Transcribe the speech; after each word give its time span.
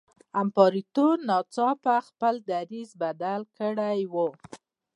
امپراتور 0.41 1.15
ناڅاپه 1.29 1.95
خپل 2.07 2.35
دریځ 2.49 2.89
بدل 3.01 3.41
کړی 3.57 4.01
وای. 4.13 4.31